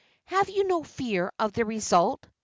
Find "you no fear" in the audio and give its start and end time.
0.49-1.31